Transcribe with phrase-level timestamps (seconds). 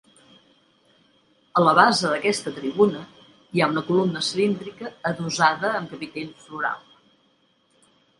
[1.59, 3.01] A la base d'aquesta tribuna
[3.57, 6.81] hi ha una columna cilíndrica adossada amb capitell floral.